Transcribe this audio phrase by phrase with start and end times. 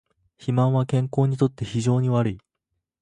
[0.35, 2.39] 肥満は健康にとって非常に悪い